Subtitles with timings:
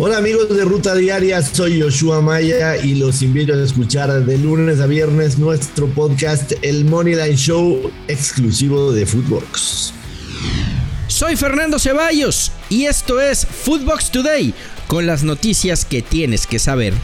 [0.00, 4.78] Hola amigos de Ruta Diaria, soy Yoshua Maya y los invito a escuchar de lunes
[4.78, 9.92] a viernes nuestro podcast El Moneyline Show exclusivo de Footbox.
[11.08, 14.54] Soy Fernando Ceballos y esto es Footbox Today
[14.86, 16.94] con las noticias que tienes que saber.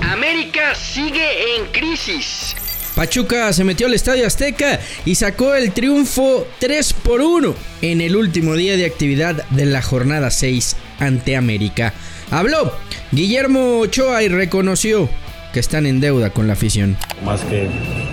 [0.00, 2.56] América sigue en crisis.
[2.98, 8.16] Pachuca se metió al Estadio Azteca y sacó el triunfo 3 por 1 en el
[8.16, 11.94] último día de actividad de la jornada 6 ante América.
[12.32, 12.72] Habló
[13.12, 15.08] Guillermo Ochoa y reconoció
[15.52, 16.96] que están en deuda con la afición.
[17.24, 17.68] Más que,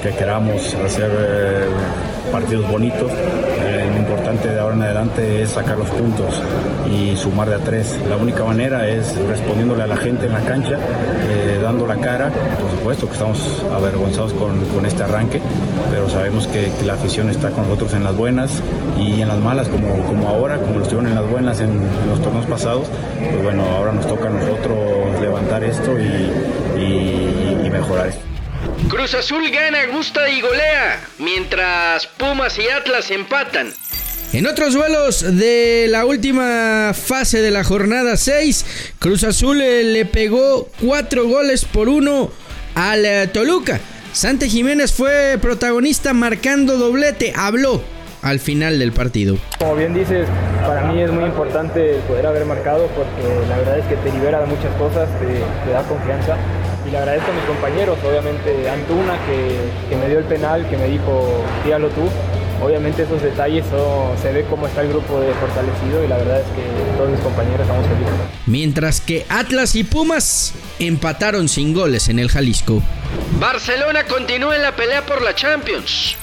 [0.00, 1.66] que queramos hacer eh,
[2.30, 6.40] partidos bonitos, eh, lo importante de ahora en adelante es sacar los puntos
[6.90, 7.96] y sumar de a tres.
[8.08, 10.78] La única manera es respondiéndole a la gente en la cancha,
[11.28, 12.30] eh, dando la cara.
[12.30, 15.40] Por supuesto que estamos avergonzados con, con este arranque,
[15.90, 18.62] pero sabemos que, la afición está con nosotros en las buenas
[18.98, 22.08] y en las malas, como, como ahora, como lo estuvieron en las buenas en, en
[22.08, 22.88] los torneos pasados.
[23.18, 28.22] Pues bueno, ahora nos toca a nosotros levantar esto y, y, y mejorar esto.
[28.88, 33.74] Cruz Azul gana, gusta y golea, mientras Pumas y Atlas empatan.
[34.30, 40.04] En otros duelos de la última fase de la jornada 6, Cruz Azul eh, le
[40.04, 42.30] pegó 4 goles por 1
[42.74, 43.80] al eh, Toluca.
[44.12, 47.82] Sante Jiménez fue protagonista marcando doblete, habló
[48.20, 49.38] al final del partido.
[49.58, 50.28] Como bien dices,
[50.60, 54.40] para mí es muy importante poder haber marcado porque la verdad es que te libera
[54.40, 56.36] de muchas cosas, te, da confianza
[56.86, 60.76] y le agradezco a mis compañeros, obviamente Antuna que, que me dio el penal, que
[60.76, 62.02] me dijo tíralo tú.
[62.62, 66.40] Obviamente esos detalles son, se ve cómo está el grupo de fortalecido y la verdad
[66.40, 68.14] es que todos mis compañeros estamos felices.
[68.46, 72.82] Mientras que Atlas y Pumas empataron sin goles en el Jalisco.
[73.38, 76.16] Barcelona continúa en la pelea por la Champions.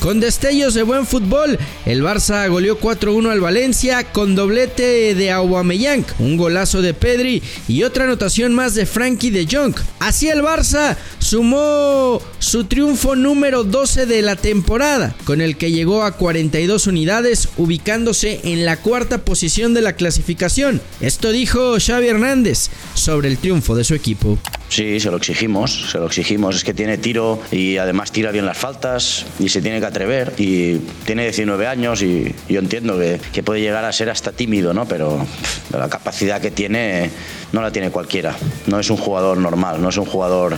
[0.00, 6.06] Con destellos de buen fútbol, el Barça goleó 4-1 al Valencia con doblete de Aubameyang,
[6.18, 9.74] un golazo de Pedri y otra anotación más de Frankie de Jong.
[9.98, 16.02] Así el Barça sumó su triunfo número 12 de la temporada, con el que llegó
[16.02, 20.80] a 42 unidades, ubicándose en la cuarta posición de la clasificación.
[21.02, 24.38] Esto dijo Xavi Hernández sobre el triunfo de su equipo.
[24.70, 26.54] Sí, se lo exigimos, se lo exigimos.
[26.54, 30.32] Es que tiene tiro y además tira bien las faltas y se tiene que atrever.
[30.38, 34.72] Y tiene 19 años y yo entiendo que, que puede llegar a ser hasta tímido,
[34.72, 34.86] ¿no?
[34.86, 37.10] Pero pff, la capacidad que tiene
[37.52, 38.36] no la tiene cualquiera.
[38.68, 40.56] No es un jugador normal, no es un jugador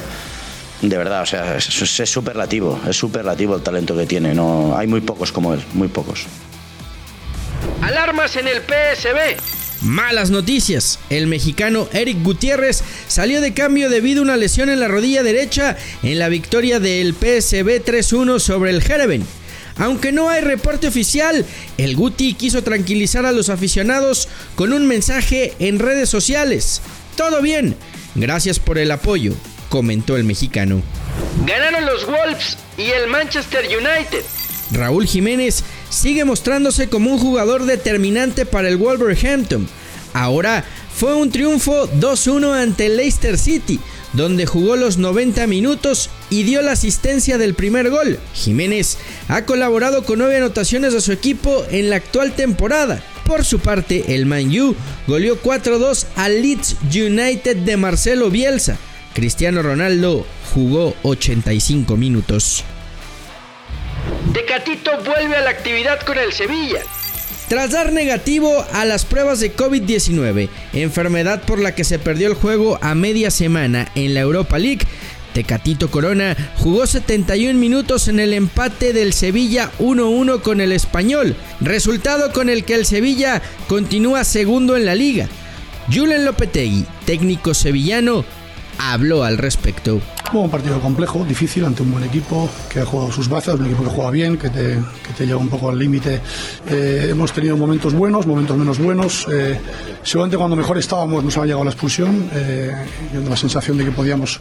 [0.83, 4.35] de verdad, o sea, es, es superlativo, es superlativo el talento que tiene.
[4.35, 6.27] No, hay muy pocos como él, muy pocos.
[7.81, 9.41] Alarmas en el PSB.
[9.83, 11.01] Malas noticias.
[11.11, 15.77] El mexicano Eric Gutiérrez salió de cambio debido a una lesión en la rodilla derecha
[16.03, 19.25] en la victoria del PSB 3-1 sobre el Jereven.
[19.77, 21.45] Aunque no hay reporte oficial,
[21.77, 26.81] el Guti quiso tranquilizar a los aficionados con un mensaje en redes sociales.
[27.15, 27.77] Todo bien,
[28.15, 29.35] gracias por el apoyo,
[29.69, 30.83] comentó el mexicano.
[31.47, 34.25] Ganaron los Wolves y el Manchester United.
[34.71, 39.69] Raúl Jiménez sigue mostrándose como un jugador determinante para el Wolverhampton.
[40.15, 40.65] Ahora
[41.03, 43.81] fue un triunfo 2-1 ante Leicester City,
[44.13, 48.21] donde jugó los 90 minutos y dio la asistencia del primer gol.
[48.35, 53.03] Jiménez ha colaborado con 9 anotaciones de su equipo en la actual temporada.
[53.27, 54.77] Por su parte, el Man U
[55.09, 58.79] goleó 4-2 al Leeds United de Marcelo Bielsa.
[59.13, 60.25] Cristiano Ronaldo
[60.55, 62.63] jugó 85 minutos.
[64.33, 66.83] Tecatito vuelve a la actividad con el Sevilla.
[67.53, 72.33] Tras dar negativo a las pruebas de COVID-19, enfermedad por la que se perdió el
[72.33, 74.87] juego a media semana en la Europa League,
[75.35, 82.33] Tecatito Corona jugó 71 minutos en el empate del Sevilla 1-1 con el español, resultado
[82.33, 85.29] con el que el Sevilla continúa segundo en la liga.
[85.93, 88.25] Julen Lopetegui, técnico sevillano,
[88.79, 90.01] habló al respecto.
[90.35, 93.85] Un partido complejo, difícil, ante un buen equipo que ha jugado sus bazas, un equipo
[93.85, 94.79] que juega bien, que te,
[95.17, 96.21] que lleva un poco al límite.
[96.71, 99.27] Eh, hemos tenido momentos buenos, momentos menos buenos.
[99.31, 99.61] Eh,
[100.03, 102.73] seguramente cuando mejor estábamos nos ha llegado la expulsión, eh,
[103.13, 104.41] dando la sensación de que podíamos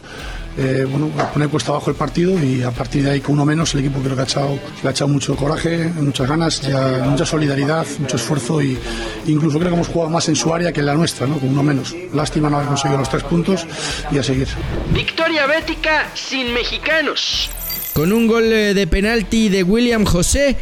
[0.56, 3.72] eh, bueno, poner cuesta abajo el partido y a partir de ahí con uno menos
[3.74, 7.24] el equipo creo que ha echado, le ha echado mucho coraje, muchas ganas, ya, mucha
[7.24, 8.78] solidaridad, mucho esfuerzo y
[9.26, 11.38] incluso creo que hemos jugado más en su área que en la nuestra, ¿no?
[11.38, 11.94] con uno menos.
[12.12, 13.66] Lástima no haber conseguido los tres puntos
[14.10, 14.48] y a seguir.
[14.92, 17.50] Victoria bética sin mexicanos.
[17.94, 20.56] Con un gol eh, de penalti de William José,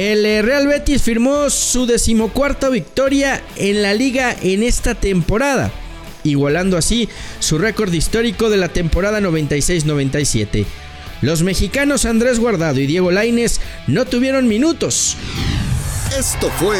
[0.00, 5.70] el eh, Real Betis firmó su decimocuarta victoria en la liga en esta temporada,
[6.24, 10.64] igualando así su récord histórico de la temporada 96-97.
[11.20, 15.18] Los mexicanos Andrés Guardado y Diego Laines no tuvieron minutos.
[16.18, 16.78] Esto fue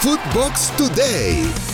[0.00, 1.71] Footbox Today.